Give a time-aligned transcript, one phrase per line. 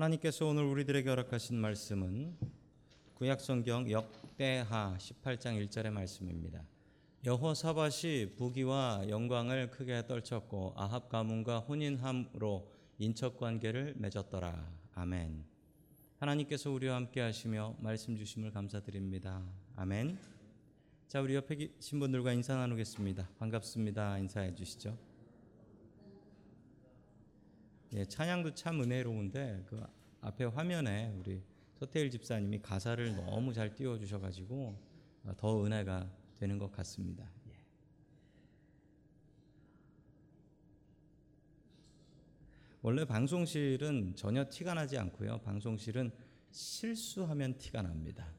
[0.00, 2.34] 하나님께서 오늘 우리들에게 허락하신 말씀은
[3.16, 6.64] 구약성경 역대하 18장 1절의 말씀입니다.
[7.26, 12.66] 여호사밧이 부귀와 영광을 크게 떨쳤고 아합 가문과 혼인함으로
[12.98, 14.66] 인척 관계를 맺었더라.
[14.94, 15.44] 아멘.
[16.16, 19.42] 하나님께서 우리와 함께 하시며 말씀 주심을 감사드립니다.
[19.76, 20.18] 아멘.
[21.08, 23.28] 자, 우리 옆에 계신 분들과 인사 나누겠습니다.
[23.38, 24.18] 반갑습니다.
[24.18, 25.09] 인사해 주시죠.
[27.92, 29.82] 예, 찬양도 참 은혜로운데 그
[30.20, 31.42] 앞에 화면에 우리
[31.74, 34.78] 서태일 집사님이 가사를 너무 잘 띄워 주셔 가지고
[35.36, 36.08] 더 은혜가
[36.38, 37.28] 되는 것 같습니다.
[37.48, 37.52] 예.
[42.82, 45.40] 원래 방송실은 전혀 티가 나지 않고요.
[45.40, 46.12] 방송실은
[46.52, 48.32] 실수하면 티가 납니다.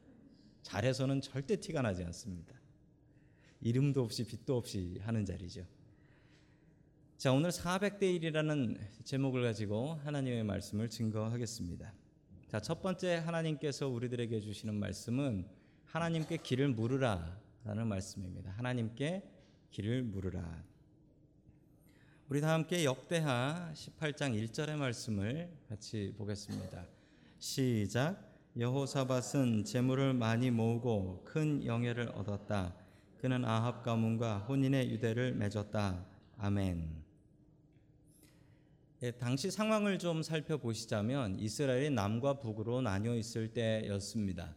[0.62, 2.56] 잘해서는 절대 티가 나지 않습니다.
[3.60, 5.66] 이름도 없이 빛도 없이 하는 자리죠.
[7.22, 11.94] 자, 오늘 400대 1이라는 제목을 가지고 하나님의 말씀을 증거하겠습니다.
[12.48, 15.46] 자, 첫 번째 하나님께서 우리들에게 주시는 말씀은
[15.86, 18.50] 하나님께 길을 물으라 라는 말씀입니다.
[18.58, 19.22] 하나님께
[19.70, 20.64] 길을 물으라.
[22.28, 26.88] 우리 다 함께 역대하 18장 1절의 말씀을 같이 보겠습니다.
[27.38, 28.18] 시작.
[28.58, 32.76] 여호사밧은 재물을 많이 모으고 큰 영예를 얻었다.
[33.20, 36.04] 그는 아합 가문과 혼인의 유대를 맺었다.
[36.40, 37.01] 아멘.
[39.04, 44.56] 예, 당시 상황을 좀 살펴보시자면 이스라엘이 남과 북으로 나뉘어 있을 때였습니다.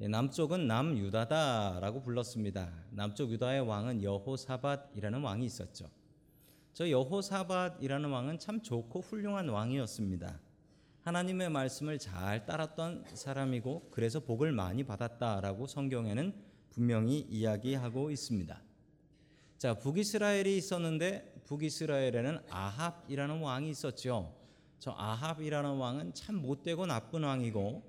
[0.00, 2.72] 예, 남쪽은 남유다다라고 불렀습니다.
[2.90, 5.88] 남쪽 유다의 왕은 여호사밧이라는 왕이 있었죠.
[6.72, 10.40] 저 여호사밧이라는 왕은 참 좋고 훌륭한 왕이었습니다.
[11.02, 16.34] 하나님의 말씀을 잘 따랐던 사람이고 그래서 복을 많이 받았다라고 성경에는
[16.70, 18.60] 분명히 이야기하고 있습니다.
[19.60, 24.34] 자, 북이스라엘이 있었는데 북이스라엘에는 아합이라는 왕이 있었죠.
[24.78, 27.82] 저 아합이라는 왕은 참 못되고 나쁜 왕이고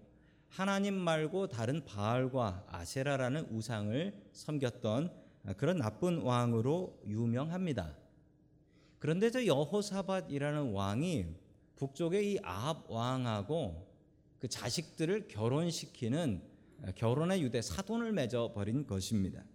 [0.50, 5.14] 하나님 말고 다른 바알과 아세라라는 우상을 섬겼던
[5.56, 7.96] 그런 나쁜 왕으로 유명합니다.
[9.00, 11.26] 그런데 저 여호사밧이라는 왕이
[11.78, 13.88] 북쪽의 이 아합 왕하고
[14.40, 16.42] 그 자식들을 결혼시키는
[16.96, 19.46] 결혼의 유대 사돈을 맺어 버린 것입니다.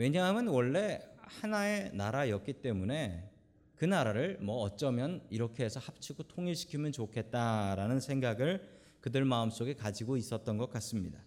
[0.00, 3.28] 왜냐하면 원래 하나의 나라였기 때문에
[3.76, 8.66] 그 나라를 뭐 어쩌면 이렇게 해서 합치고 통일시키면 좋겠다라는 생각을
[9.02, 11.20] 그들 마음속에 가지고 있었던 것 같습니다.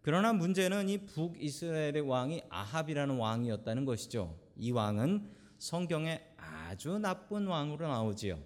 [0.00, 4.34] 그러나 문제는 이 북이스라엘의 왕이 아합이라는 왕이었다는 것이죠.
[4.56, 8.38] 이 왕은 성경에 아주 나쁜 왕으로 나오지요.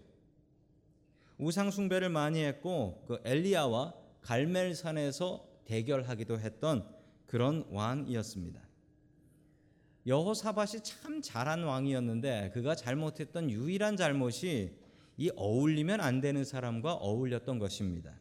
[1.38, 6.84] 우상 숭배를 많이 했고 그 엘리야와 갈멜산에서 대결하기도 했던
[7.26, 8.69] 그런 왕이었습니다.
[10.06, 14.76] 여호사밧이 참 잘한 왕이었는데 그가 잘못했던 유일한 잘못이
[15.18, 18.18] 이 어울리면 안 되는 사람과 어울렸던 것입니다.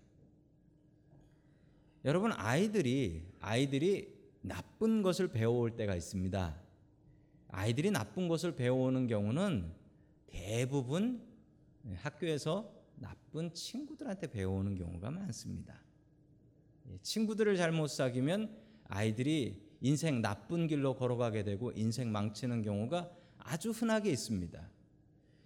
[2.06, 6.56] 여러분 아이들이 아이들이 나쁜 것을 배워올 때가 있습니다.
[7.50, 9.72] 아이들이 나쁜 것을 배워오는 경우는
[10.28, 11.22] 대부분
[11.96, 15.81] 학교에서 나쁜 친구들한테 배워오는 경우가 많습니다.
[16.90, 24.12] 예, 친구들을 잘못 사귀면 아이들이 인생 나쁜 길로 걸어가게 되고 인생 망치는 경우가 아주 흔하게
[24.12, 24.69] 있습니다.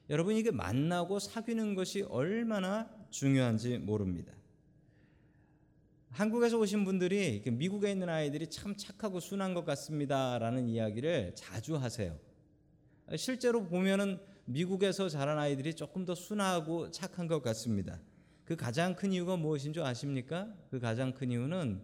[0.09, 4.33] 여러분 이게 만나고 사귀는 것이 얼마나 중요한지 모릅니다.
[6.09, 12.19] 한국에서 오신 분들이 미국에 있는 아이들이 참 착하고 순한 것 같습니다라는 이야기를 자주 하세요.
[13.15, 17.99] 실제로 보면은 미국에서 자란 아이들이 조금 더 순하고 착한 것 같습니다.
[18.45, 20.53] 그 가장 큰 이유가 무엇인 줄 아십니까?
[20.69, 21.81] 그 가장 큰 이유는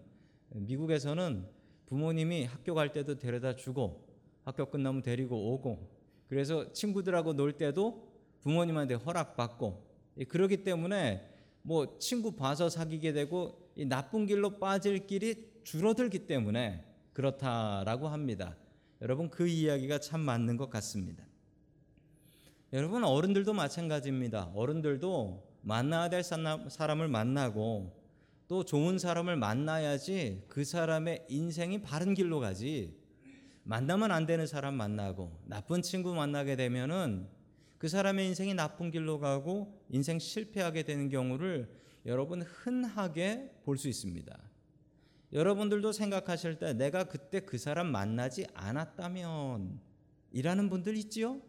[0.49, 1.47] 미국에서는
[1.89, 4.07] 부모님이 학교 갈 때도 데려다 주고
[4.43, 5.89] 학교 끝나면 데리고 오고
[6.27, 8.07] 그래서 친구들하고 놀 때도
[8.41, 9.89] 부모님한테 허락받고
[10.27, 11.27] 그러기 때문에
[11.63, 18.55] 뭐 친구 봐서 사귀게 되고 이 나쁜 길로 빠질 길이 줄어들기 때문에 그렇다라고 합니다.
[19.01, 21.25] 여러분 그 이야기가 참 맞는 것 같습니다.
[22.71, 24.51] 여러분 어른들도 마찬가지입니다.
[24.53, 27.98] 어른들도 만나야 될 사람을 만나고
[28.49, 32.97] 또 좋은 사람을 만나야지 그 사람의 인생이 바른 길로 가지.
[33.63, 37.27] 만나면 안 되는 사람 만나고 나쁜 친구 만나게 되면은
[37.77, 41.69] 그 사람의 인생이 나쁜 길로 가고 인생 실패하게 되는 경우를
[42.07, 44.35] 여러분 흔하게 볼 수 있습니다.
[45.31, 49.79] 여러분들도 생각하실 때 내가 그때 그 사람 만나지 않았다면
[50.31, 51.39] 이라는 분들 있지요?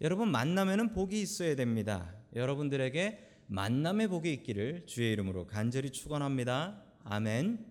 [0.00, 2.12] 여러분 만나면은 복이 있어야 됩니다.
[2.34, 6.82] 여러분들에게 만남의 복이 있기를 주의 이름으로 간절히 축원합니다.
[7.04, 7.66] 아멘.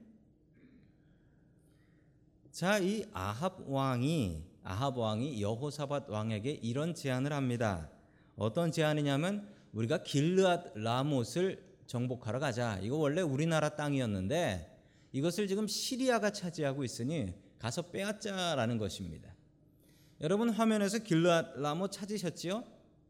[2.51, 7.89] 자, 이 아합 왕이 아합 왕이 여호사밧 왕에게 이런 제안을 합니다.
[8.35, 12.79] 어떤 제안이냐면 우리가 길르앗 라못을 정복하러 가자.
[12.81, 14.69] 이거 원래 우리나라 땅이었는데
[15.11, 19.33] 이것을 지금 시리아가 차지하고 있으니 가서 빼앗자라는 것입니다.
[20.21, 22.63] 여러분 화면에서 길르앗 라못 찾으셨지요?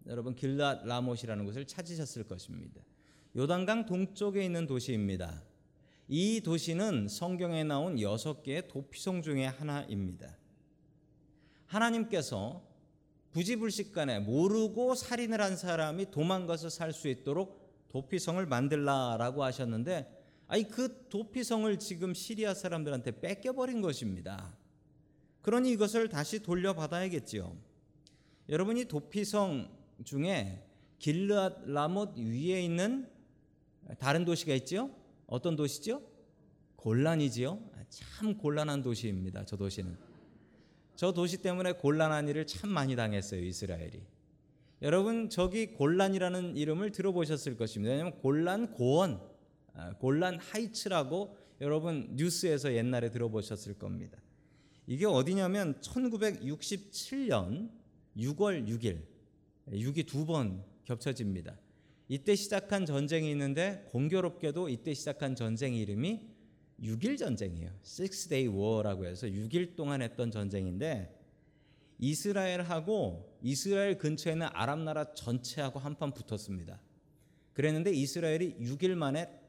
[0.08, 2.82] 여러분 길르앗 라못이라는 곳을 찾으셨을 것입니다.
[3.36, 5.44] 요단강 동쪽에 있는 도시입니다.
[6.08, 10.38] 이 도시는 성경에 나온 여섯 개의 도피성 중의 하나입니다.
[11.68, 12.62] 하나님께서
[13.32, 21.80] 부지불식간에 모르고 살인을 한 사람이 도망가서 살 수 있도록 도피성을 만들라라고 하셨는데 아니 그 도피성을
[21.80, 24.56] 지금 시리아 사람들한테 뺏겨버린 것입니다.
[25.42, 27.56] 그러니 이것을 다시 돌려받아야겠지요.
[28.50, 30.64] 여러분이 도피성 중에
[31.00, 33.10] 길르앗 라못 위에 있는
[34.00, 34.90] 다른 도시가 있지요?
[35.28, 36.02] 어떤 도시죠?
[36.76, 37.60] 곤란이지요.
[37.90, 39.46] 참 곤란한 도시입니다.
[39.46, 39.96] 저 도시는.
[40.96, 43.44] 저 도시 때문에 곤란한 일을 참 많이 당했어요.
[43.44, 44.02] 이스라엘이.
[44.82, 47.92] 여러분 저기 곤란이라는 이름을 들어보셨을 것입니다.
[47.92, 49.22] 왜냐하면 곤란 고원,
[49.74, 54.18] 아, 곤란 하이츠라고 여러분 뉴스에서 옛날에 들어보셨을 겁니다.
[54.86, 57.70] 이게 어디냐면 1967년
[58.18, 59.13] 6월 6일,
[59.70, 61.58] 6이 두 번 겹쳐집니다.
[62.10, 66.22] 이때 시작한 전쟁이 있는데 공교롭게도 이때 시작한 전쟁 이름이
[66.82, 67.72] 6일 전쟁이에요.
[67.84, 71.18] Six Day War라고 해서 6일 동안 했던 전쟁인데
[72.00, 76.82] 이스라엘하고 이스라엘 근처에 있는 아랍 나라 전체하고 한판 붙었습니다.
[77.54, 79.40] 그랬는데 이스라엘이 6일 만에 다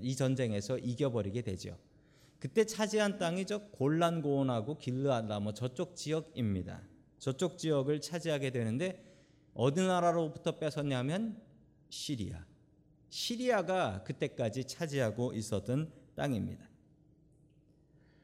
[0.00, 1.76] 이 전쟁에서 이겨버리게 되죠.
[2.38, 6.80] 그때 차지한 땅이 저 골란 고원하고 길르앗 라 뭐 저쪽 지역입니다.
[7.24, 9.02] 저쪽 지역을 차지하게 되는데
[9.54, 11.40] 어느 나라로부터 뺏었냐면
[11.88, 12.44] 시리아.
[13.08, 16.68] 시리아가 그때까지 차지하고 있었던 땅입니다.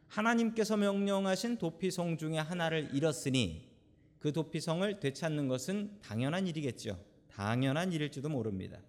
[0.06, 3.70] 하나님께서 명령하신 도피성 중에 하나를 잃었으니
[4.18, 7.02] 그 도피성을 되찾는 것은 당연한 일이겠죠.
[7.30, 8.82] 당연한 일일지도 모릅니다.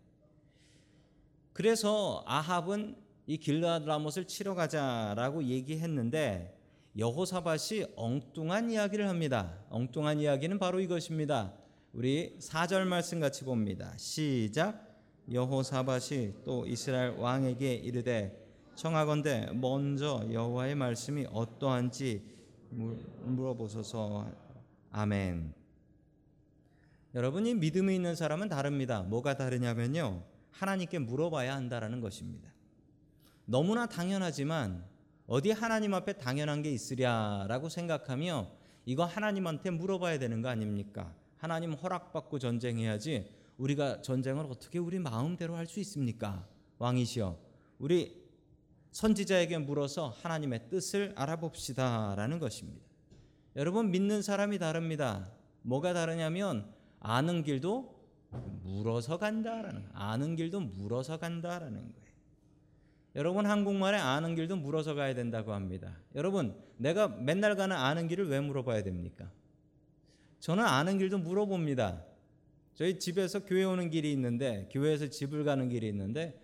[1.54, 2.98] 그래서 아합은
[3.28, 6.61] 이 길르앗 라못을 치러 가자라고 얘기했는데
[6.98, 9.58] 여호사밧이 엉뚱한 이야기를 합니다.
[9.70, 11.54] 엉뚱한 이야기는 바로 이것입니다.
[11.94, 13.94] 우리 4절 말씀 같이 봅니다.
[13.98, 14.92] 시작
[15.32, 18.38] 여호사밧이 또 이스라엘 왕에게 이르되
[18.76, 22.24] 청하건대 먼저 여호와의 말씀이 어떠한지
[22.72, 24.30] 물어보소서.
[24.92, 25.54] 아멘.
[27.16, 29.04] 여러분이 믿음이 있는 사람은 다릅니다.
[29.04, 30.24] 뭐가 다르냐면요.
[30.52, 32.50] 하나님께 물어봐야 한다라는 것입니다.
[33.46, 34.91] 너무나 당연하지만
[35.32, 38.52] 어디 하나님 앞에 당연한 게 있으랴라고 생각하며
[38.84, 41.16] 이거 하나님한테 물어봐야 되는 거 아닙니까?
[41.38, 46.46] 하나님 허락받고 전쟁해야지 우리가 전쟁을 어떻게 우리 마음대로 할 수 있습니까?
[46.80, 47.40] 왕이시여.
[47.80, 48.22] 우리
[48.92, 52.86] 선지자에게 물어서 하나님의 뜻을 알아봅시다라는 것입니다.
[53.56, 55.32] 여러분 믿는 사람이 다릅니다.
[55.62, 56.70] 뭐가 다르냐면
[57.00, 58.02] 아는 길도
[58.64, 62.01] 물어서 간다라는 아는 길도 물어서 간다라는 거예요.
[63.16, 65.98] 여러분 한국말에 아는 길도 물어서 가야 된다고 합니다.
[66.16, 69.30] 여러분 내가 맨날 가는 아는 길을 왜 물어봐야 됩니까?
[70.40, 72.06] 저는 아는 길도 물어봅니다.
[72.74, 76.40] 저희 집에서 교회 오는 길이 있는데 교회에서 집을 가는 길이 있는데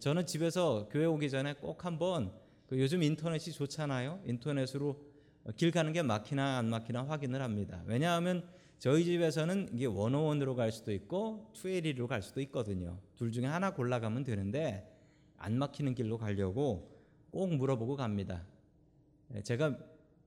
[0.00, 2.32] 저는 집에서 교회 오기 전에 꼭 한번
[2.66, 4.20] 그 요즘 인터넷이 좋잖아요.
[4.26, 5.02] 인터넷으로
[5.56, 7.82] 길 가는 게 막히나 안 막히나 확인을 합니다.
[7.86, 8.46] 왜냐하면
[8.78, 12.98] 저희 집에서는 이게 원어원으로 갈 수도 있고 투에리로 갈 수도 있거든요.
[13.16, 14.91] 둘 중에 하나 골라가면 되는데
[15.42, 16.88] 안 막히는 길로 가려고
[17.32, 18.46] 꼭 물어보고 갑니다.
[19.42, 19.76] 제가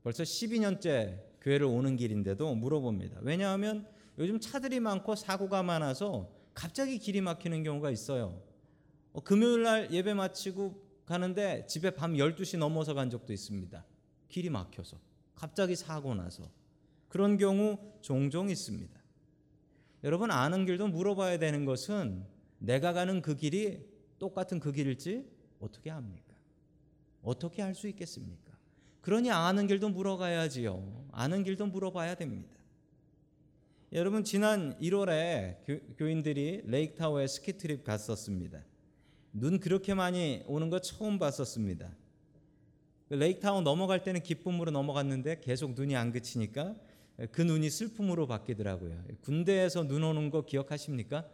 [0.03, 3.19] 벌써 12년째 교회를 오는 길인데도 물어봅니다.
[3.21, 8.41] 왜냐하면 요즘 차들이 많고 사고가 많아서 갑자기 길이 막히는 경우가 있어요.
[9.13, 13.85] 어, 금요일 날 예배 마치고 가는데 집에 밤 12시 넘어서 간 적도 있습니다.
[14.27, 14.97] 길이 막혀서.
[15.33, 16.49] 갑자기 사고 나서.
[17.07, 18.99] 그런 경우 종종 있습니다.
[20.03, 22.25] 여러분 아는 길도 물어봐야 되는 것은
[22.59, 23.94] 내가 가는 그 길이
[24.25, 25.23] 똑같은 그 길일지
[25.59, 26.33] 어떻게 합니까?
[27.21, 28.57] 어떻게 할수 있겠습니까?
[29.01, 31.09] 그러니 아는 길도 물어가야지요.
[31.11, 32.49] 아는 길도 물어봐야 됩니다.
[33.93, 35.57] 여러분 지난 1월에
[35.95, 38.63] 교, 인들이 레이크타워에 스키트립 갔었습니다.
[39.31, 41.95] 눈 그렇게 많이 오는 거 처음 봤었습니다.
[43.07, 46.75] 그 레이크타워 넘어갈 때는 기쁨으로 넘어갔는데 계속 눈이 안 그치니까
[47.31, 49.03] 그 눈이 슬픔으로 바뀌더라고요.
[49.21, 51.29] 군대에서 눈 오는 거 기억하십니까?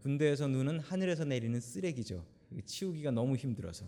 [0.00, 2.24] 군대에서 눈은 하늘에서 내리는 쓰레기죠.
[2.64, 3.86] 치우기가 너무 힘들어서.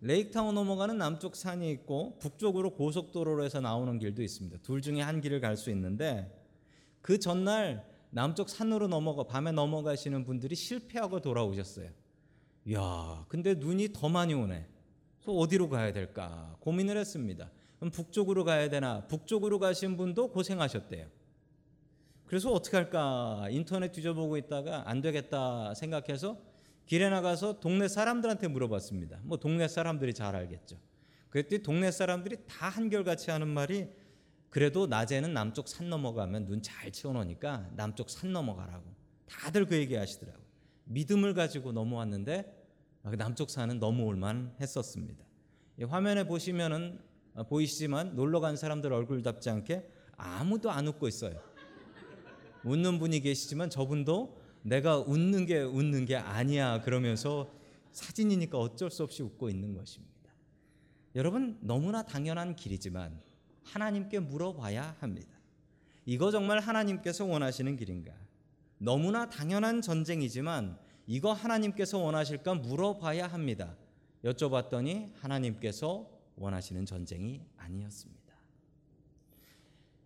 [0.00, 4.58] 레이크타운 넘어가는 남쪽 산이 있고 북쪽으로 고속도로로 해서 나오는 길도 있습니다.
[4.62, 6.30] 둘 중에 한 길을 갈 수 있는데
[7.00, 11.88] 그 전날 남쪽 산으로 넘어가 밤에 넘어가시는 분들이 실패하고 돌아오셨어요.
[12.72, 14.66] 야, 근데 눈이 더 많이 오네.
[15.20, 17.50] 그래서 어디로 가야 될까 고민을 했습니다.
[17.78, 19.06] 그럼 북쪽으로 가야 되나?
[19.06, 21.06] 북쪽으로 가신 분도 고생하셨대요.
[22.32, 23.46] 그래서 어떻게 할까?
[23.50, 26.38] 인터넷 뒤져보고 있다가 안 되겠다 생각해서
[26.86, 29.20] 길에 나가서 동네 사람들한테 물어봤습니다.
[29.22, 30.78] 뭐 동네 사람들이 잘 알겠죠.
[31.28, 33.86] 그랬더니 동네 사람들이 다 한결같이 하는 말이
[34.48, 38.82] 그래도 낮에는 남쪽 산 넘어가면 눈 잘 채워놓으니까 남쪽 산 넘어가라고
[39.26, 40.42] 다들 그 얘기 하시더라고요.
[40.84, 42.50] 믿음을 가지고 넘어왔는데
[43.18, 45.22] 남쪽 산은 넘어올만 했었습니다.
[45.78, 46.98] 이 화면에 보시면은
[47.34, 49.86] 어, 보이시지만 놀러 간 사람들 얼굴답지 않게
[50.16, 51.51] 아무도 안 웃고 있어요.
[52.64, 57.52] 웃는 분이 계시지만 저분도 내가 웃는 게 웃는 게 아니야 그러면서
[57.92, 60.12] 사진이니까 어쩔 수 없이 웃고 있는 것입니다.
[61.14, 63.20] 여러분 너무나 당연한 길이지만
[63.64, 65.28] 하나님께 물어봐야 합니다.
[66.06, 68.12] 이거 정말 하나님께서 원하시는 길인가?
[68.78, 70.76] 너무나 당연한 전쟁이지만
[71.06, 73.76] 이거 하나님께서 원하실까 물어봐야 합니다.
[74.24, 78.21] 여쭤봤더니 하나님께서 원하시는 전쟁이 아니었습니다.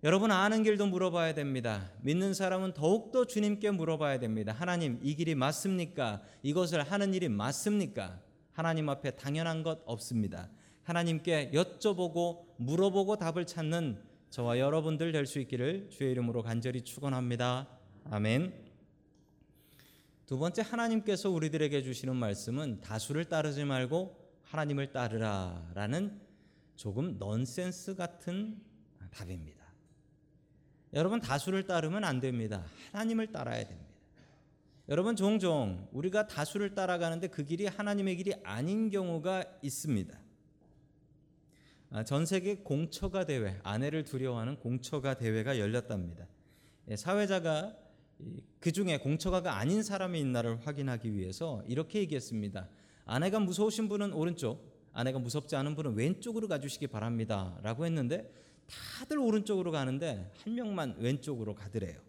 [0.07, 1.91] 여러분 아는 길도 물어봐야 됩니다.
[2.03, 4.53] 믿는 사람은 더욱더 주님께 물어봐야 됩니다.
[4.53, 6.23] 하나님 이 길이 맞습니까?
[6.45, 8.21] 이것을 하는 일이 맞습니까?
[8.53, 10.49] 하나님 앞에 당연한 것 없습니다.
[10.85, 17.69] 하나님께 여쭤보고 물어보고 답을 찾는 저와 여러분들 될 수 있기를 주의 이름으로 간절히 축원합니다.
[18.09, 18.55] 아멘.
[20.27, 26.21] 두 번째 하나님께서 우리들에게 주시는 말씀은 다수를 따르지 말고 하나님을 따르라라는
[26.77, 28.61] 조금 넌센스 같은
[29.11, 29.56] 답입니다.
[30.93, 32.65] 여러분 다수를 따르면 안 됩니다.
[32.93, 33.87] 하나님을 따라야 됩니다.
[34.89, 40.19] 여러분 종종 우리가 다수를 따라가는데 그 길이 하나님의 길이 아닌 경우가 있습니다.
[41.91, 46.27] 아, 전 세계 공처가 대회, 아내를 두려워하는 공처가 대회가 열렸답니다.
[46.89, 47.77] 예, 사회자가
[48.61, 52.69] 그 중에 공처가가 아닌 사람이 있나를 확인하기 위해서 이렇게 얘기했습니다.
[53.05, 58.33] 아내가 무서우신 분은 오른쪽, 아내가 무섭지 않은 분은 왼쪽으로 가주시기 바랍니다.라고 했는데
[58.69, 62.01] 다들 오른쪽으로 가는데 한 명만 왼쪽으로 가더래요.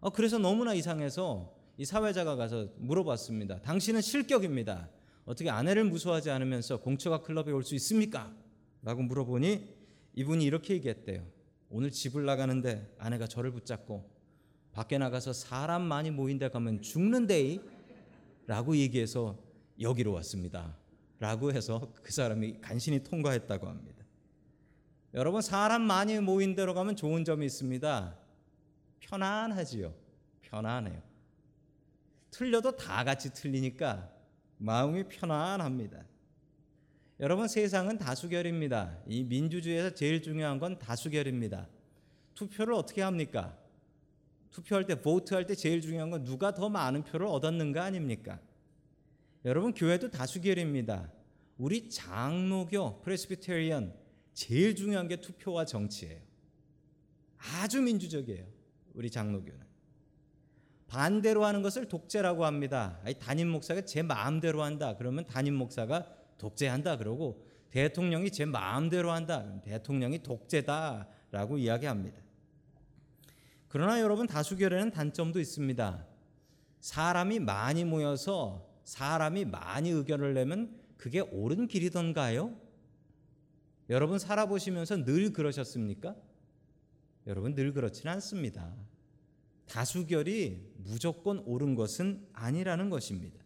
[0.00, 3.60] 어, 그래서 너무나 이상해서 이 사회자가 가서 물어봤습니다.
[3.62, 4.88] 당신은 실격입니다.
[5.24, 8.34] 어떻게 아내를 무서워하지 않으면서 공처가 클럽에 올 수 있습니까?
[8.82, 9.68] 라고 물어보니
[10.14, 11.24] 이분이 이렇게 얘기했대요.
[11.68, 14.10] 오늘 집을 나가는데 아내가 저를 붙잡고
[14.72, 17.60] 밖에 나가서 사람 많이 모인 데 가면 죽는데
[18.46, 19.38] 라고 얘기해서
[19.80, 20.76] 여기로 왔습니다.
[21.18, 23.99] 라고 해서 그 사람이 간신히 통과했다고 합니다.
[25.12, 28.16] 여러분 사람 많이 모인 데로 가면 좋은 점이 있습니다.
[29.00, 29.92] 편안하지요.
[30.42, 31.02] 편안해요.
[32.30, 34.08] 틀려도 다 같이 틀리니까
[34.58, 36.04] 마음이 편안합니다.
[37.18, 38.98] 여러분 세상은 다수결입니다.
[39.06, 41.68] 이 민주주의에서 제일 중요한 건 다수결입니다.
[42.34, 43.58] 투표를 어떻게 합니까?
[44.52, 48.38] 투표할 때 보트할 때 제일 중요한 건 누가 더 많은 표를 얻었는가 아닙니까?
[49.44, 51.10] 여러분 교회도 다수결입니다.
[51.58, 53.92] 우리 장로교 프레스비테리언
[54.32, 56.20] 제일 중요한 게 투표와 정치예요.
[57.36, 58.46] 아주 민주적이에요.
[58.94, 59.70] 우리 장로교는.
[60.86, 62.98] 반대로 하는 것을 독재라고 합니다.
[63.04, 64.96] 아니, 담임 목사가 제 마음대로 한다.
[64.96, 66.06] 그러면 담임 목사가
[66.38, 69.60] 독재한다 그러고 대통령이 제 마음대로 한다.
[69.62, 72.20] 대통령이 독재다라고 이야기합니다.
[73.68, 76.04] 그러나 여러분 다수결에는 단점도 있습니다.
[76.80, 82.69] 사람이 많이 모여서 사람이 많이 의견을 내면 그게 옳은 길이던가요?
[83.90, 86.14] 여러분 살아보시면서 늘 그러셨습니까?
[87.26, 88.72] 여러분 늘 그렇지는 않습니다.
[89.66, 93.44] 다수결이 무조건 옳은 것은 아니라는 것입니다.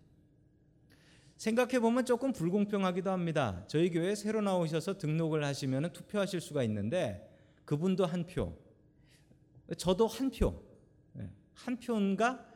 [1.38, 3.64] 생각해 보면 조금 불공평하기도 합니다.
[3.68, 7.34] 저희 교회 새로 나오셔서 등록을 하시면 투표하실 수가 있는데
[7.64, 8.54] 그분도 한 표,
[9.78, 10.62] 저도 한 표,
[11.18, 12.46] 예, 한 표인가?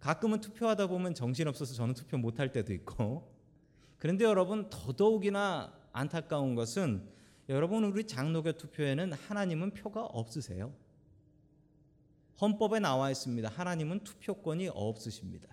[0.00, 3.32] 가끔은 투표하다 보면 정신 없어서 저는 투표 못할 때도 있고.
[3.98, 7.15] 그런데 여러분 더더욱이나 안타까운 것은
[7.48, 10.74] 여러분 우리 장로교 투표에는 하나님은 표가 없으세요.
[12.40, 13.48] 헌법에 나와 있습니다.
[13.48, 15.48] 하나님은 투표권이 없으십니다.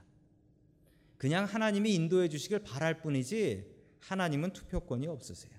[1.17, 5.53] 그냥 하나님이 인도해 주시길 바랄 뿐이지 하나님은 투표권이 없으세요.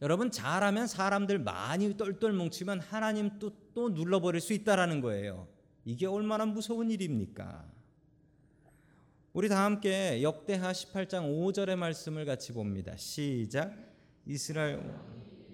[0.00, 5.48] 여러분 잘하면 사람들 많이 똘똘 뭉치면 하나님 또, 또 눌러버릴 수 있다라는 거예요.
[5.84, 7.66] 이게 얼마나 무서운 일입니까?
[9.32, 12.96] 우리 다 함께 역대하 18장 5절의 말씀을 같이 봅니다.
[12.96, 13.87] 시작.
[14.30, 14.94] 이스라엘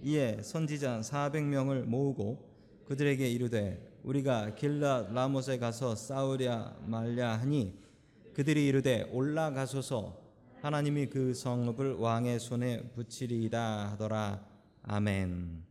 [0.02, 2.50] 이에 선지자 400명을 모으고
[2.86, 7.78] 그들에게 이르되 우리가 길라 라못에 가서 싸우랴 말랴 하니
[8.32, 10.20] 그들이 이르되 올라가소서
[10.60, 14.44] 하나님이 그 성읍을 왕의 손에 붙이리이다 하더라.
[14.82, 15.62] 아멘.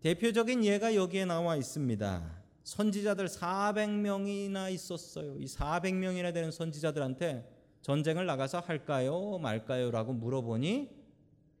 [0.00, 2.38] 대표적인 예가 여기에 나와 있습니다.
[2.64, 5.36] 선지자들 400명이나 있었어요.
[5.36, 7.48] 이 400명이나 되는 선지자들한테
[7.82, 9.38] 전쟁을 나가서 할까요?
[9.38, 9.92] 말까요?
[9.92, 10.97] 라고 물어보니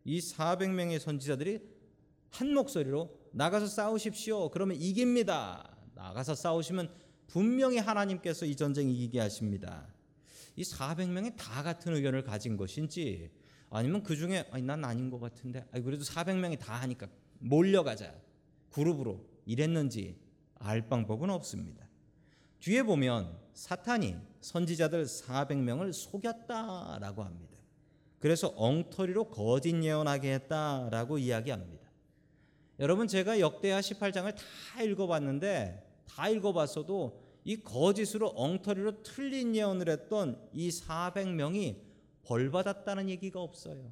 [0.08, 1.60] 이 400명의 선지자들이
[2.30, 4.48] 한 목소리로 나가서 싸우십시오.
[4.48, 5.76] 그러면 이깁니다.
[5.94, 6.90] 나가서 싸우시면
[7.26, 9.86] 분명히 하나님께서 이 전쟁 이기게 하십니다.
[10.56, 13.30] 이 400명이 다 같은 의견을 가진 것인지
[13.68, 17.06] 아니면 그 중에 아니 난 아닌 것 같은데 아니 그래도 400명이 다 하니까
[17.38, 18.14] 몰려가자
[18.70, 20.16] 그룹으로 이랬는지
[20.54, 21.86] 알 방법은 없습니다.
[22.60, 27.57] 뒤에 보면 사탄이 선지자들 400명을 속였다라고 합니다.
[28.18, 31.88] 그래서 엉터리로 거짓 예언하게 했다라고 이야기합니다.
[32.80, 40.68] 여러분 제가 역대하 18장을 다 읽어봤는데 다 읽어봤어도 이 거짓으로 엉터리로 틀린 예언을 했던 이
[40.68, 41.76] 400명이
[42.22, 43.90] 벌 받았다는 얘기가 없어요.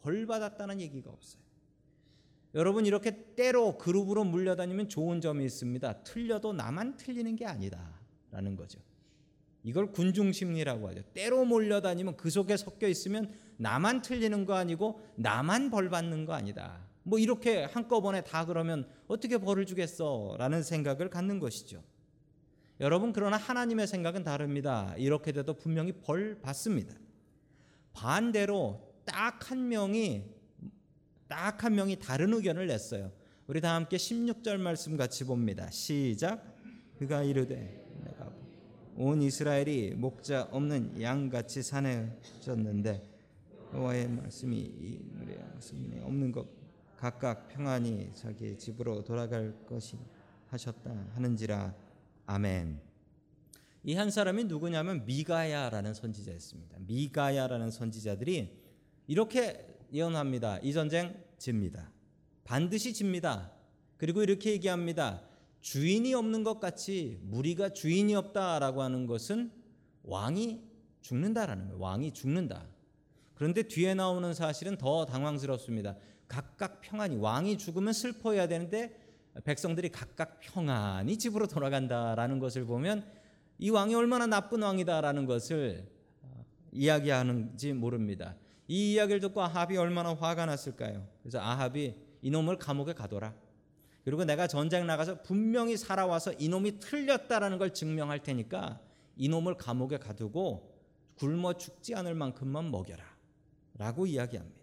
[0.00, 1.42] 벌 받았다는 얘기가 없어요.
[2.54, 6.02] 여러분 이렇게 때로 그룹으로 물려다니면 좋은 점이 있습니다.
[6.02, 8.80] 틀려도 나만 틀리는 게 아니다라는 거죠.
[9.64, 11.02] 이걸 군중 심리라고 하죠.
[11.14, 16.80] 때로 몰려다니면 그 속에 섞여 있으면 나만 틀리는 거 아니고 나만 벌 받는 거 아니다.
[17.04, 21.82] 뭐 이렇게 한꺼번에 다 그러면 어떻게 벌을 주겠어라는 생각을 갖는 것이죠.
[22.80, 24.94] 여러분 그러나 하나님의 생각은 다릅니다.
[24.98, 26.94] 이렇게 돼도 분명히 벌 받습니다.
[27.92, 30.24] 반대로 딱 한 명이
[31.28, 33.12] 딱 한 명이 다른 의견을 냈어요.
[33.46, 35.70] 우리 다 함께 16절 말씀 같이 봅니다.
[35.70, 36.56] 시작.
[36.98, 37.81] 그가 이르되
[39.02, 43.02] 온 이스라엘이 목자 없는 양같이 사내졌는데
[43.74, 45.38] 여호와의 말씀이 이 무리에
[46.02, 46.46] 없는 것
[46.96, 49.98] 각각 평안히 자기 집으로 돌아갈 것이
[50.46, 51.74] 하셨다 하는지라
[52.26, 52.80] 아멘.
[53.82, 56.76] 이 한 사람이 누구냐면 미가야라는 선지자였습니다.
[56.86, 58.56] 미가야라는 선지자들이
[59.08, 60.60] 이렇게 예언합니다.
[60.60, 61.90] 이 전쟁 집니다.
[62.44, 63.50] 반드시 집니다.
[63.96, 65.24] 그리고 이렇게 얘기합니다.
[65.62, 69.50] 주인이 없는 것 같이 무리가 주인이 없다라고 하는 것은
[70.02, 70.60] 왕이
[71.00, 71.80] 죽는다라는 거예요.
[71.80, 72.66] 왕이 죽는다.
[73.34, 75.96] 그런데 뒤에 나오는 사실은 더 당황스럽습니다.
[76.28, 78.98] 각각 평안히 왕이 죽으면 슬퍼해야 되는데
[79.44, 83.04] 백성들이 각각 평안히 집으로 돌아간다라는 것을 보면
[83.58, 85.86] 이 왕이 얼마나 나쁜 왕이다라는 것을
[86.22, 88.34] 어, 이야기하는지 모릅니다.
[88.66, 91.06] 이 이야기를 듣고 아합이 얼마나 화가 났을까요?
[91.22, 93.34] 그래서 아합이 이놈을 감옥에 가둬라.
[94.04, 98.80] 그리고 내가 전쟁 나가서 분명히 살아와서 이놈이 틀렸다라는 걸 증명할 테니까
[99.16, 100.72] 이놈을 감옥에 가두고
[101.16, 103.04] 굶어 죽지 않을 만큼만 먹여라.
[103.74, 104.60] 라고 이야기합니다.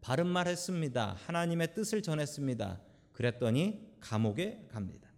[0.00, 1.16] 바른 말 했습니다.
[1.26, 2.80] 하나님의 뜻을 전했습니다.
[3.12, 5.10] 그랬더니 감옥에 갑니다.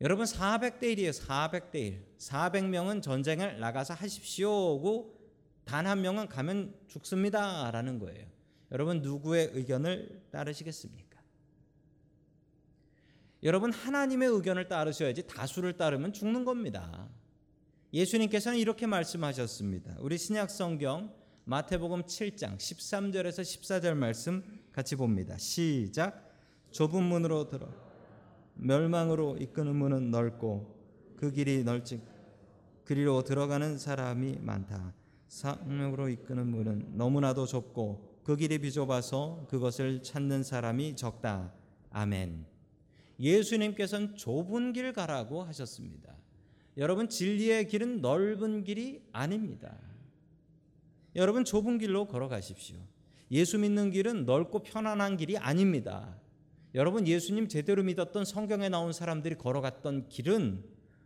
[0.00, 1.12] 여러분 400대 1이에요.
[1.18, 2.04] 400대 1.
[2.18, 5.22] 400명은 전쟁을 나가서 하십시오고
[5.64, 8.26] 단 한 명은 가면 죽습니다라는 거예요.
[8.72, 11.11] 여러분 누구의 의견을 따르시겠습니까?
[13.42, 17.08] 여러분 하나님의 의견을 따르셔야지 다수를 따르면 죽는 겁니다.
[17.92, 19.96] 예수님께서는 이렇게 말씀하셨습니다.
[19.98, 21.12] 우리 신약 성경
[21.44, 25.36] 마태복음 7장 13절에서 14절 말씀 같이 봅니다.
[25.38, 26.30] 시작.
[26.70, 27.68] 좁은 문으로 들어
[28.54, 30.80] 멸망으로 이끄는 문은 넓고
[31.16, 32.00] 그 길이 넓지
[32.84, 34.94] 그리로 들어가는 사람이 많다.
[35.28, 41.52] 생명으로 이끄는 문은 너무나도 좁고 그 길이 비좁아서 그것을 찾는 사람이 적다.
[41.90, 42.51] 아멘.
[43.20, 46.16] 예수님께서는 좁은 길 가라고 하셨습니다.
[46.76, 49.76] 여러분 진리의 길은 넓은 길이 아닙니다.
[51.14, 52.76] 여러분 좁은 길로 걸어가십시오.
[53.30, 56.18] 예수 믿는 길은 넓고 편안한 길이 아닙니다.
[56.74, 60.64] 여러분 예수님 제대로 믿었던 성경에 나온 사람들이 걸어갔던 길은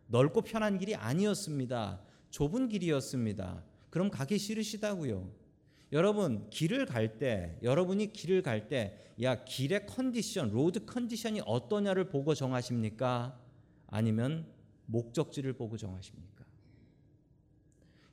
[0.08, 2.00] 넓고 편한 길이 아니었습니다.
[2.30, 3.64] 좁은 길이었습니다.
[3.90, 5.45] 그럼 가기 싫으시다고요.
[5.92, 12.34] 여러분 길을 갈 때 여러분이 길을 갈 때 야 길의 컨디션 road condition이 어떠냐를 보고
[12.34, 13.38] 정하십니까?
[13.86, 14.46] 아니면
[14.86, 16.44] 목적지를 보고 정하십니까?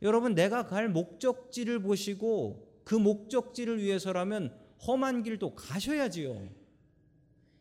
[0.02, 6.50] 여러분 내가 갈 목적지를 보시고 그 목적지를 위해서라면 험한 길도 가셔야지요.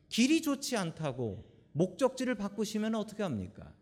[0.08, 3.72] 길이 좋지 않다고 목적지를 바꾸시면 어떻게 합니까?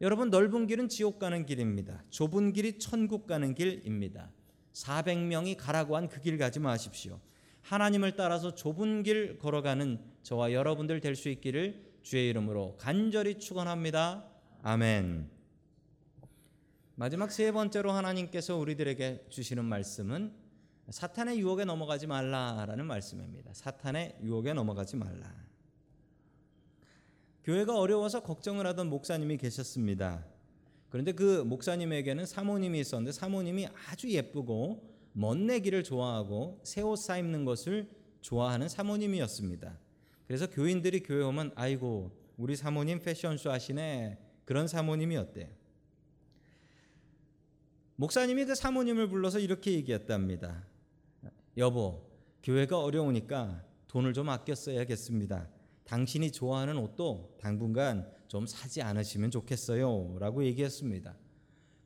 [0.00, 2.04] 여러분 넓은 길은 지옥 가는 길입니다.
[2.10, 4.30] 좁은 길이 천국 가는 길입니다.
[4.76, 7.18] 400명이 가라고 한 그 길 가지 마십시오.
[7.62, 14.24] 하나님을 따라서 좁은 길 걸어가는 저와 여러분들 될 수 있기를 주의 이름으로 간절히 축원합니다.
[14.62, 15.30] 아멘.
[16.94, 20.32] 마지막 세 번째로 하나님께서 우리들에게 주시는 말씀은
[20.90, 23.52] 사탄의 유혹에 넘어가지 말라라는 말씀입니다.
[23.54, 25.34] 사탄의 유혹에 넘어가지 말라.
[27.44, 30.24] 교회가 어려워서 걱정을 하던 목사님이 계셨습니다.
[30.88, 37.88] 그런데 그 목사님에게는 사모님이 있었는데 사모님이 아주 예쁘고 멋내기를 좋아하고 새 옷 사입는 것을
[38.20, 39.78] 좋아하는 사모님이었습니다.
[40.26, 45.48] 그래서 교인들이 교회 오면 아이고 우리 사모님 패션쇼 하시네 그런 사모님이었대요.
[47.96, 50.66] 목사님이 그 사모님을 불러서 이렇게 얘기했답니다.
[51.56, 52.06] 여보,
[52.42, 55.48] 교회가 어려우니까 돈을 좀 아껴 써야겠습니다.
[55.86, 60.16] 당신이 좋아하는 옷도 당분간 좀 사지 않으시면 좋겠어요.
[60.18, 61.16] 라고 얘기했습니다.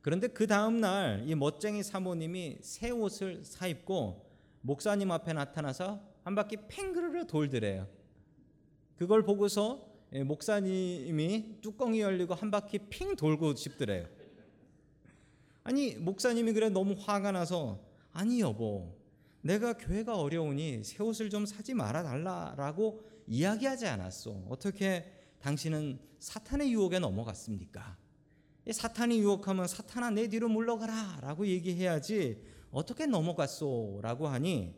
[0.01, 4.25] 그런데 그 다음날 이 멋쟁이 사모님이 새 옷을 사 입고
[4.61, 7.87] 목사님 앞에 나타나서 한 바퀴 팽그르르 돌더래요.
[8.97, 14.07] 그걸 보고서 예, 목사님이 뚜껑이 열리고 한 바퀴 핑 돌고 싶더래요.
[15.63, 17.79] 아니 목사님이 그래 너무 화가 나서
[18.11, 18.95] 아니 여보
[19.41, 24.31] 내가 교회가 어려우니 새 옷을 좀 사지 말아 달라라고 이야기하지 않았어.
[24.49, 25.05] 어떻게
[25.39, 27.97] 당신은 사탄의 유혹에 넘어갔습니까?
[28.67, 34.75] 이 사탄이 유혹하면 사탄아 내 뒤로 물러가라 라고 얘기해야지 어떻게 넘어갔소 라고 하니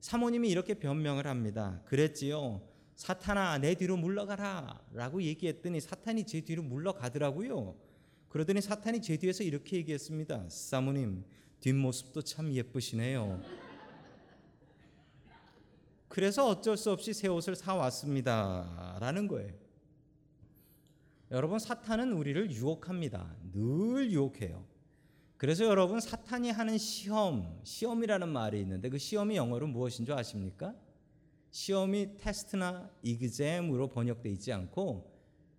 [0.00, 1.80] 사모님이 이렇게 변명을 합니다.
[1.86, 2.60] 그랬지요.
[2.96, 7.76] 사탄아 내 뒤로 물러가라 라고 얘기했더니 사탄이 제 뒤로 물러가더라고요.
[8.28, 10.48] 그러더니 사탄이 제 뒤에서 이렇게 얘기했습니다.
[10.48, 11.24] 사모님
[11.60, 13.40] 뒷모습도 참 예쁘시네요.
[16.12, 19.50] 그래서 어쩔 수 없이 새 옷을 사 왔습니다 라는 거예요.
[21.30, 23.34] 여러분 사탄은 우리를 유혹합니다.
[23.50, 24.62] 늘 유혹해요.
[25.38, 30.74] 그래서 여러분 사탄이 하는 시험, 시험이라는 말이 있는데 그 시험이 영어로 무엇인 줄 아십니까?
[31.50, 35.10] 시험이 테스트나 이그잼으로 번역돼 있지 않고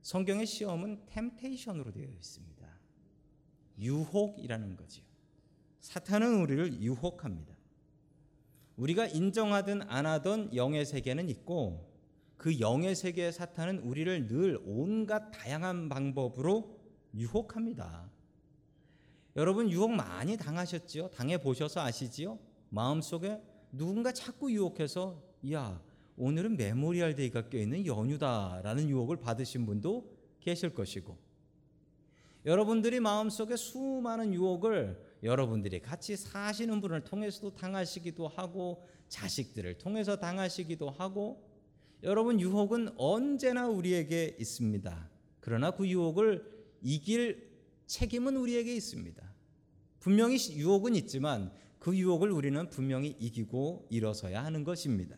[0.03, 2.67] 성경의 시험은 템테이션으로 되어 있습니다.
[3.79, 5.03] 유혹이라는 거지요.
[5.79, 7.55] 사탄은 우리를 유혹합니다.
[8.77, 11.91] 우리가 인정하든 안 하든 영의 세계는 있고
[12.37, 16.79] 그 영의 세계의 사탄은 우리를 늘 온갖 다양한 방법으로
[17.15, 18.09] 유혹합니다.
[19.35, 21.09] 여러분 유혹 많이 당하셨지요?
[21.09, 22.39] 당해 보셔서 아시지요?
[22.69, 25.81] 마음속에 누군가 자꾸 유혹해서 야
[26.17, 31.17] 오늘은 Memorial Day가 껴 있는 연휴다라는 유혹을 받으신 분도 계실 것이고
[32.45, 41.49] 여러분들이 마음속에 수많은 유혹을 여러분들이 같이 사시는 분을 통해서도 당하시기도 하고 자식들을 통해서 당하시기도 하고
[42.03, 45.09] 여러분 유혹은 언제나 우리에게 있습니다.
[45.39, 46.43] 그러나 그 유혹을
[46.81, 47.49] 이길
[47.85, 49.23] 책임은 우리에게 있습니다.
[49.99, 55.15] 분명히 유혹은 있지만 그 유혹을 우리는 분명히 이기고 일어서야 하는 것입니다.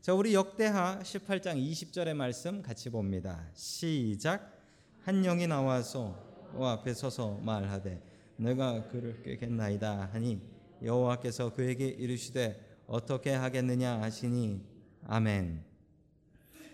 [0.00, 3.48] 자, 우리 역대하 18장 20절의 말씀 같이 봅니다.
[3.54, 4.58] 시작.
[5.02, 6.18] 한 영이 나와서
[6.54, 8.09] 여호와 앞에 서서 말하되
[8.40, 10.40] 내가 그를 꾀겠나이다 하니
[10.82, 14.64] 여호와께서 그에게 이르시되 어떻게 하겠느냐 하시니
[15.04, 15.62] 아멘.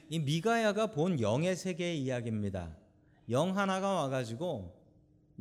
[0.09, 2.77] 이 미가야가 본 영의 세계의 이야기입니다.
[3.31, 4.73] 영 하나가 와가지고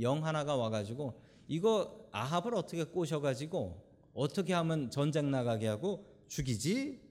[0.02, 3.86] 영 하나가 와가지고 이거 아합을 어떻게 꼬셔가지고
[4.16, 7.02] 어떻게 하면 전쟁 나가게 하고 죽이지?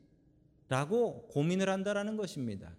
[0.68, 2.74] 라고 고민을 한다라는 것입니다.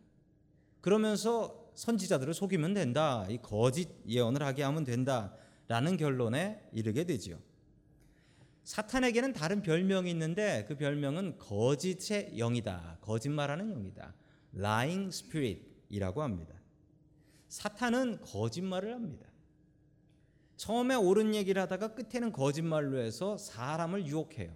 [0.82, 3.26] 그러면서 선지자들을 속이면 된다.
[3.30, 5.34] 이 거짓 예언을 하게 하면 된다
[5.68, 7.40] 라는 결론에 이르게 되지요.
[8.64, 12.98] 사탄에게는 다른 별명이 있는데 그 별명은 거짓의 영이다.
[13.02, 14.14] 거짓말하는 영이다.
[14.56, 16.56] lying spirit이라고 합니다.
[17.48, 19.28] 사탄은 거짓말을 합니다.
[20.58, 24.52] 처음에 옳은 얘기를 하다가 끝에는 거짓말로 해서 사람을 유혹해요.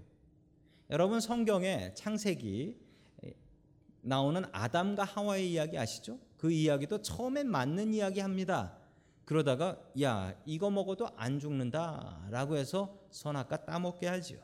[0.89, 2.77] 여러분 성경에 창세기
[4.01, 6.19] 나오는 아담과 하와의 이야기 아시죠?
[6.37, 8.78] 그 이야기도 처음엔 맞는 이야기 합니다.
[9.29, 14.39] 그러다가 야 이거 먹어도 안 죽는다라고 해서 선악과 따먹게 하지요.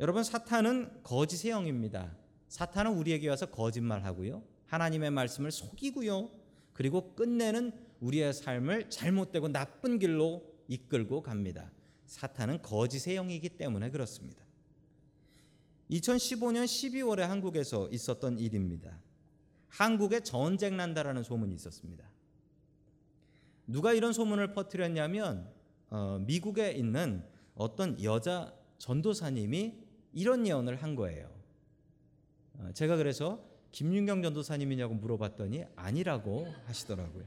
[0.00, 2.16] 여러분 사탄은 거짓의 영입니다.
[2.48, 4.42] 사탄은 우리에게 와서 거짓말하고요.
[4.64, 6.30] 하나님의 말씀을 속이고요.
[6.72, 11.70] 그리고 끝내는 우리의 삶을 잘못되고 나쁜 길로 이끌고 갑니다.
[12.06, 14.46] 사탄은 거짓의 영이기 때문에 그렇습니다.
[15.90, 18.98] 2015년 12월에 한국에서 있었던 일입니다.
[19.68, 22.15] 한국에 전쟁 난다라는 소문이 있었습니다.
[23.66, 25.50] 누가 이런 소문을 퍼뜨렸냐면
[25.90, 27.24] 어, 미국에 있는
[27.54, 29.74] 어떤 여자 전도사님이
[30.12, 31.30] 이런 예언을 한 거예요.
[32.58, 37.24] 어, 제가 그래서 김윤경 전도사님이냐고 물어봤더니 아니라고 하시더라고요.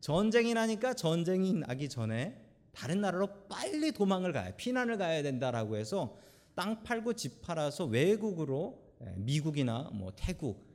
[0.00, 2.36] 전쟁이 나니까 전쟁이 나기 전에
[2.72, 6.18] 다른 나라로 빨리 도망을 가야 피난을 가야 된다라고 해서
[6.54, 10.71] 땅 팔고 집 팔아서 외국으로 예, 미국이나 뭐 태국,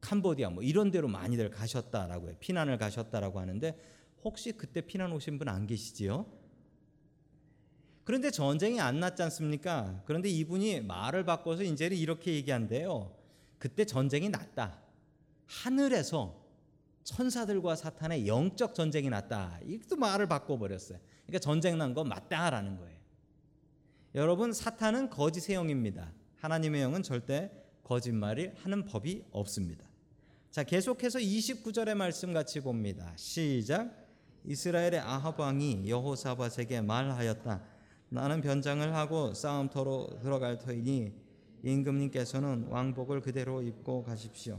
[0.00, 3.78] 캄보디아 뭐 이런 데로 많이들 가셨다라고 해 피난을 가셨다라고 하는데
[4.24, 6.26] 혹시 그때 피난 오신 분 안 계시지요?
[8.04, 10.02] 그런데 전쟁이 안 났지 않습니까?
[10.06, 13.14] 그런데 이분이 말을 바꿔서 이제는 이렇게 얘기한대요.
[13.58, 14.80] 그때 전쟁이 났다.
[15.46, 16.42] 하늘에서
[17.04, 19.60] 천사들과 사탄의 영적 전쟁이 났다.
[19.64, 20.98] 이것도 말을 바꿔버렸어요.
[21.26, 22.98] 그러니까 전쟁 난 건 맞다라는 거예요.
[24.14, 26.12] 여러분 사탄은 거짓의 영입니다.
[26.36, 27.50] 하나님의 영은 절대
[27.84, 29.87] 거짓말을 하는 법이 없습니다.
[30.58, 33.12] 자, 계속해서 29절의 말씀 같이 봅니다.
[33.14, 33.92] 시작.
[34.44, 37.62] 이스라엘의 아합 왕이 여호사밧에게 말하였다.
[38.08, 41.12] 나는 변장을 하고 싸움터로 들어갈 터이니
[41.62, 44.58] 임금님께서는 왕복을 그대로 입고 가십시오.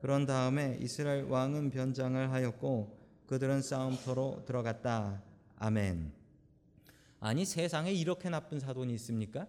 [0.00, 5.20] 그런 다음에 이스라엘 왕은 변장을 하였고 그들은 싸움터로 들어갔다.
[5.56, 6.12] 아멘.
[7.18, 9.48] 아니 세상에 이렇게 나쁜 사돈이 있습니까?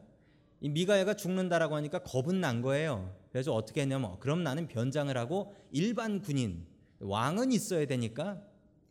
[0.62, 3.16] 이 미가야가 죽는다라고 하니까 겁은 난 거예요.
[3.32, 6.66] 그래서 어떻게 했냐면 그럼 나는 변장을 하고 일반 군인
[7.00, 8.42] 왕은 있어야 되니까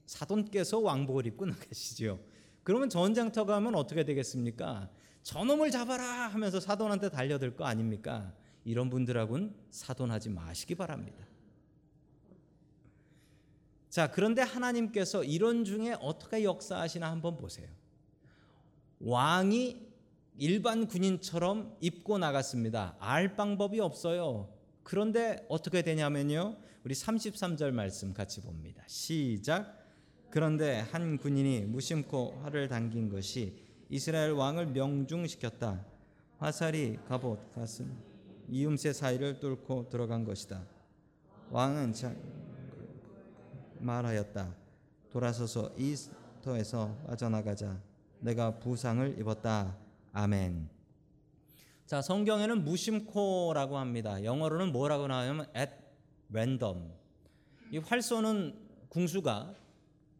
[0.06, 2.20] 사돈께서 왕복을 입고 나가시죠.
[2.62, 4.90] 그러면 전장터 가면 어떻게 되겠습니까?
[5.22, 8.32] 저놈을 잡아라 하면서 사돈한테 달려들 거 아닙니까?
[8.64, 11.26] 이런 분들하고는 사돈하지 마시기 바랍니다.
[13.88, 17.68] 자, 그런데 하나님께서 이런 중에 어떻게 역사하시나 한번 보세요.
[19.00, 19.87] 왕이
[20.38, 22.94] 일반 군인처럼 입고 나갔습니다.
[23.00, 24.48] 알 방법이 없어요.
[24.84, 26.56] 그런데 어떻게 되냐면요.
[26.84, 28.84] 우리 33절 말씀 같이 봅니다.
[28.86, 29.76] 시작.
[30.30, 35.84] 그런데 한 군인이 무심코 활을 당긴 것이 이스라엘 왕을 명중시켰다.
[36.38, 37.92] 화살이 갑옷 가슴
[38.48, 40.62] 이음새 사이를 뚫고 들어간 것이다.
[41.50, 42.14] 왕은 자,
[43.80, 44.54] 말하였다.
[45.10, 45.96] 돌아서서 이
[46.42, 47.80] 터에서 빠져나가자.
[48.20, 49.87] 내가 부상을 입었다.
[50.12, 50.68] 아멘.
[51.86, 54.22] 자, 성경에는 무심코라고 합니다.
[54.22, 55.72] 영어로는 뭐라고 나오냐면 at
[56.30, 56.92] random.
[57.72, 59.54] 이 활 쏘는 궁수가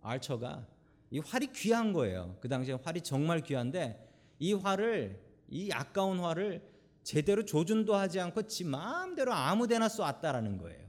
[0.02, 0.66] 알처가
[1.10, 2.36] 이 활이 귀한 거예요.
[2.40, 4.06] 그 당시에 활이 정말 귀한데
[4.38, 6.62] 이 활을 이 아까운 활을
[7.02, 10.86] 제대로 조준도 하지 않고 지 마음대로 아무데나 쏘았다라는 거예요.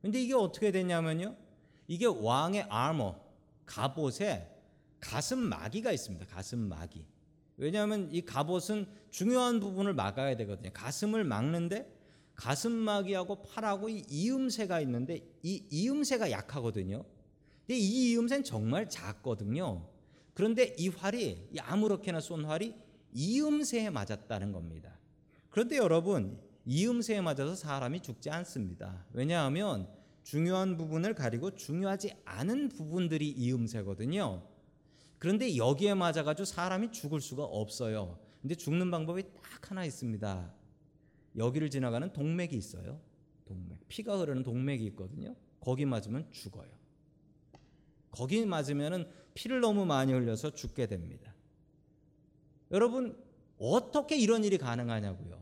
[0.00, 1.36] 근데 이게 어떻게 됐냐면요.
[1.86, 3.16] 이게 왕의 아머
[3.66, 4.48] 갑옷에
[4.98, 6.26] 가슴 마기가 있습니다.
[6.26, 7.04] 가슴 마기.
[7.62, 10.70] 왜냐하면 이 갑옷은 중요한 부분을 막아야 되거든요.
[10.74, 11.96] 가슴을 막는데
[12.34, 17.04] 가슴 마기하고 팔하고 이 이음새가 있는데 이 이음새가 약하거든요.
[17.60, 19.88] 근데 이 이음새는 정말 작거든요.
[20.34, 22.74] 그런데 이 활이 이 아무렇게나 쏜 활이
[23.12, 24.98] 이음새에 맞았다는 겁니다.
[25.48, 29.06] 그런데 여러분 이음새에 맞아서 사람이 죽지 않습니다.
[29.12, 29.86] 왜냐하면
[30.24, 34.51] 중요한 부분을 가리고 중요하지 않은 부분들이 이음새거든요.
[35.22, 38.18] 그런데 여기에 맞아가지고 사람이 죽을 수가 없어요.
[38.40, 40.52] 근데 죽는 방법이 딱 하나 있습니다.
[41.36, 43.00] 여기를 지나가는 동맥이 있어요.
[43.44, 43.86] 동맥.
[43.86, 45.36] 피가 흐르는 동맥이 있거든요.
[45.60, 46.68] 거기 맞으면 죽어요.
[48.10, 51.32] 거기 맞으면은 피를 너무 많이 흘려서 죽게 됩니다.
[52.72, 53.16] 여러분
[53.60, 55.40] 어떻게 이런 일이 가능하냐고요.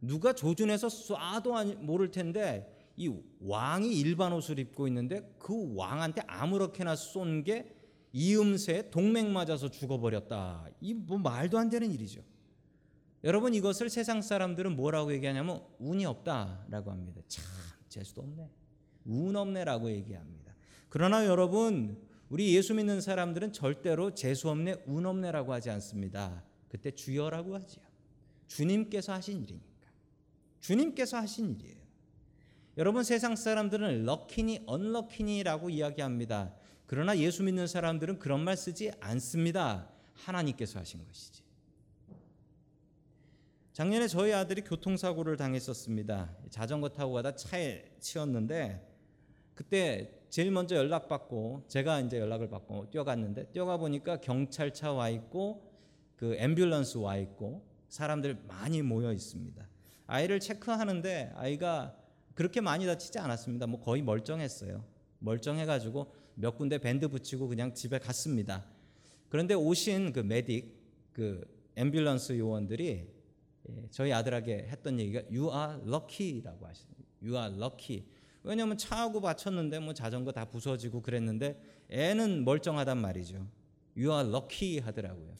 [0.00, 7.44] 누가 조준해서 쏴도 모를 텐데 이 왕이 일반 옷을 입고 있는데 그 왕한테 아무렇게나 쏜
[7.44, 7.76] 게
[8.12, 10.68] 이음새 동맥 맞아서 죽어버렸다.
[10.80, 12.22] 이 뭐 말도 안 되는 일이죠.
[13.22, 17.20] 여러분 이것을 세상 사람들은 뭐라고 얘기하냐면 운이 없다라고 합니다.
[17.28, 17.44] 참
[17.88, 18.50] 재수도 없네.
[19.04, 20.54] 운 없네라고 얘기합니다.
[20.88, 26.44] 그러나 여러분 우리 예수 믿는 사람들은 절대로 재수 없네, 운 없네라고 하지 않습니다.
[26.68, 27.84] 그때 주여라고 하지요.
[28.46, 29.68] 주님께서 하신 일이니까.
[30.60, 31.80] 주님께서 하신 일이에요.
[32.78, 36.54] 여러분 세상 사람들은 럭키니 언럭키니라고 이야기합니다.
[36.90, 39.88] 그러나 예수 믿는 사람들은 그런 말 쓰지 않습니다.
[40.12, 41.44] 하나님께서 하신 것이지.
[43.72, 46.34] 작년에 저희 아들이 교통사고를 당했었습니다.
[46.50, 48.84] 자전거 타고 가다 차에 치였는데
[49.54, 55.72] 그때 제일 먼저 연락받고 제가 이제 연락을 받고 뛰어갔는데 뛰어가 보니까 경찰차 와 있고
[56.16, 59.64] 그 앰뷸런스 와 있고 사람들 많이 모여 있습니다.
[60.08, 61.96] 아이를 체크하는데 아이가
[62.34, 63.68] 그렇게 많이 다치지 않았습니다.
[63.68, 64.84] 뭐 거의 멀쩡했어요.
[65.20, 68.64] 멀쩡해가지고 몇 군데 밴드 붙이고 그냥 집에 갔습니다.
[69.28, 70.64] 그런데 오신 그 메딕
[71.12, 71.44] 그
[71.76, 73.06] 앰뷸런스 요원들이
[73.68, 78.04] 예, 저희 아들에게 했던 얘기가 You are lucky라고 하시는 You are lucky.
[78.42, 83.46] 왜냐하면 차하고 받쳤는데 뭐 자전거 다 부서지고 그랬는데 애는 멀쩡하단 말이죠.
[83.96, 85.36] You are lucky 하더라고요.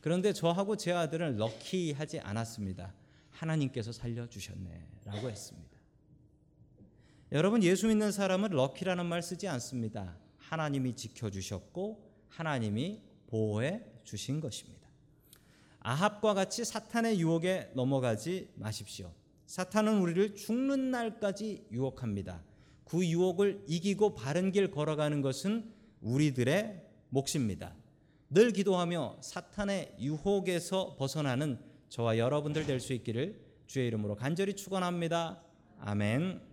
[0.00, 2.94] 그런데 저하고 제 아들은 lucky 하지 않았습니다.
[3.30, 5.78] 하나님께서 살려주셨네라고 했습니다.
[7.32, 10.16] 여러분 예수 믿는 사람은 럭키라는 말 쓰지 않습니다.
[10.48, 14.88] 하나님이 지켜주셨고 하나님이 보호해 주신 것입니다.
[15.80, 19.12] 아합과 같이 사탄의 유혹에 넘어가지 마십시오.
[19.46, 22.42] 사탄은 우리를 죽는 날까지 유혹합니다.
[22.84, 27.74] 그 유혹을 이기고 바른 길 걸어가는 것은 우리들의 몫입니다.
[28.30, 31.58] 늘 기도하며 사탄의 유혹에서 벗어나는
[31.88, 35.42] 저와 여러분들 될 수 있기를 주의 이름으로 간절히 축원합니다.
[35.80, 36.47] 아멘.